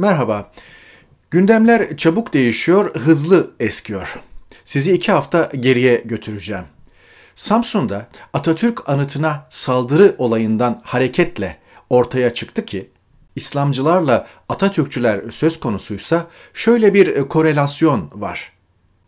[0.00, 0.52] Merhaba.
[1.30, 4.20] Gündemler çabuk değişiyor, hızlı eskiyor.
[4.64, 6.64] Sizi iki hafta geriye götüreceğim.
[7.34, 11.56] Samsun'da Atatürk anıtına saldırı olayından hareketle
[11.90, 12.90] ortaya çıktı ki,
[13.36, 18.52] İslamcılarla Atatürkçüler söz konusuysa şöyle bir korelasyon var.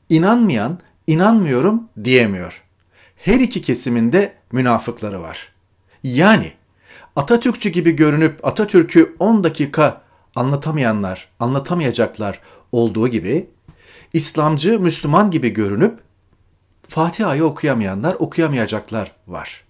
[0.08, 2.62] İnanmayan, inanmıyorum diyemiyor.
[3.16, 5.52] Her iki kesiminde münafıkları var.
[6.02, 6.52] Yani
[7.16, 10.01] Atatürkçü gibi görünüp Atatürk'ü 10 dakika
[10.36, 12.40] anlatamayanlar, anlatamayacaklar
[12.72, 13.46] olduğu gibi
[14.12, 15.98] İslamcı, Müslüman gibi görünüp
[16.88, 19.64] Fatiha'yı okuyamayanlar, okuyamayacaklar var.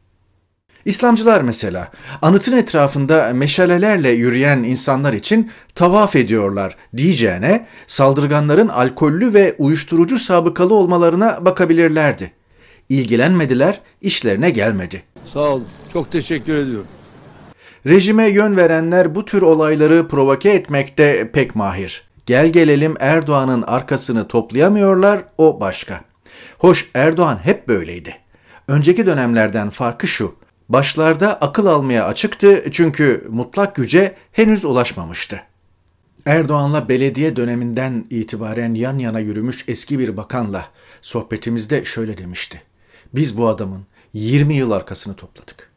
[0.85, 1.89] İslamcılar mesela
[2.23, 11.45] anıtın etrafında meşalelerle yürüyen insanlar için tavaf ediyorlar diyeceğine saldırganların alkollü ve uyuşturucu sabıkalı olmalarına
[11.45, 12.33] bakabilirlerdi.
[12.89, 15.03] İlgilenmediler, işlerine gelmedi.
[15.27, 15.67] Sağ olun.
[15.93, 16.87] Çok teşekkür ediyorum.
[17.87, 22.03] Rejime yön verenler bu tür olayları provoke etmekte pek mahir.
[22.27, 26.01] Gel gelelim Erdoğan'ın arkasını toplayamıyorlar, o başka.
[26.59, 28.17] Hoş Erdoğan hep böyleydi.
[28.69, 30.35] Önceki dönemlerden farkı şu,
[30.69, 35.41] başlarda akıl almaya açıktı çünkü mutlak güce henüz ulaşmamıştı.
[36.27, 40.67] Erdoğan'la belediye döneminden itibaren yan yana yürümüş eski bir bakanla
[41.01, 42.63] sohbetimizde şöyle demişti.
[43.15, 45.72] Biz bu adamın 20 yıl arkasını topladık.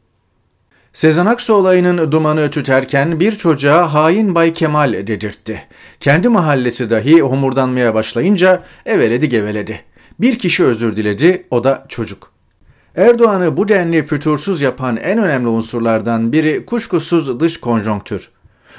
[0.96, 5.62] Sezen Aksu olayının dumanı tüterken bir çocuğa hain Bay Kemal dedirtti.
[6.00, 9.80] Kendi mahallesi dahi homurdanmaya başlayınca eveledi geveledi.
[10.20, 12.32] Bir kişi özür diledi, o da çocuk.
[12.96, 18.30] Erdoğan'ı bu denli fütursuz yapan en önemli unsurlardan biri kuşkusuz dış konjonktür.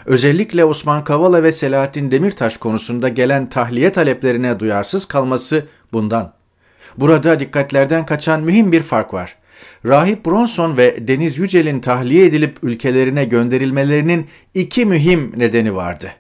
[0.06, 6.34] Özellikle Osman Kavala ve Selahattin Demirtaş konusunda gelen tahliye taleplerine duyarsız kalması bundan.
[6.98, 9.36] Burada dikkatlerden kaçan mühim bir fark var.
[9.86, 16.12] Rahip Bronson ve Deniz Yücel'in tahliye edilip ülkelerine gönderilmelerinin iki mühim nedeni vardı.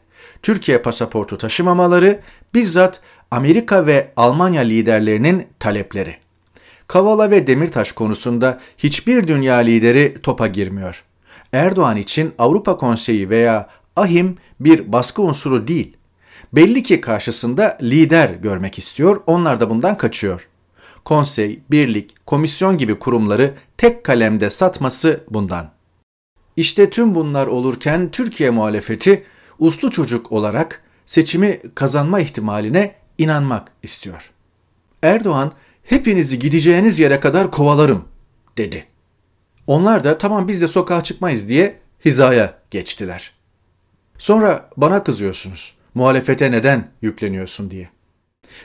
[0.43, 2.19] Türkiye pasaportu taşımamaları,
[2.53, 6.15] bizzat Amerika ve Almanya liderlerinin talepleri.
[6.87, 11.03] Kavala ve Demirtaş konusunda hiçbir dünya lideri topa girmiyor.
[11.53, 15.97] Erdoğan için Avrupa Konseyi veya AHİM bir baskı unsuru değil.
[16.53, 20.47] Belli ki karşısında lider görmek istiyor, onlar da bundan kaçıyor
[21.07, 25.71] konsey, birlik, komisyon gibi kurumları tek kalemde satması bundan.
[26.55, 29.23] İşte tüm bunlar olurken Türkiye muhalefeti
[29.59, 34.31] uslu çocuk olarak seçimi kazanma ihtimaline inanmak istiyor.
[35.03, 35.51] Erdoğan
[35.83, 38.03] hepinizi gideceğiniz yere kadar kovalarım
[38.57, 38.85] dedi.
[39.67, 43.31] Onlar da tamam biz de sokağa çıkmayız diye hizaya geçtiler.
[44.17, 45.73] Sonra bana kızıyorsunuz.
[45.93, 47.96] Muhalefete neden yükleniyorsun diye.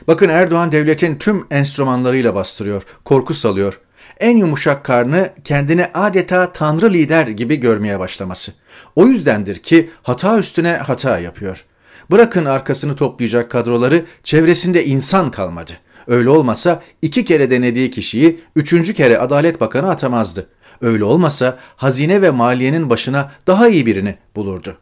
[0.07, 3.79] Bakın Erdoğan devletin tüm enstrümanlarıyla bastırıyor, korku salıyor.
[4.19, 8.53] En yumuşak karnı kendini adeta tanrı lider gibi görmeye başlaması.
[8.95, 11.65] O yüzdendir ki hata üstüne hata yapıyor.
[12.11, 15.71] Bırakın arkasını toplayacak kadroları çevresinde insan kalmadı.
[16.07, 20.49] Öyle olmasa iki kere denediği kişiyi üçüncü kere Adalet Bakanı atamazdı.
[20.81, 24.77] Öyle olmasa hazine ve maliyenin başına daha iyi birini bulurdu.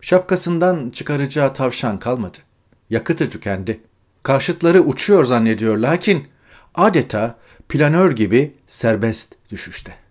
[0.00, 2.38] Şapkasından çıkaracağı tavşan kalmadı.
[2.90, 3.80] Yakıtı tükendi.
[4.22, 6.28] Karşıtları uçuyor zannediyor lakin
[6.74, 7.38] adeta
[7.68, 10.01] planör gibi serbest düşüşte.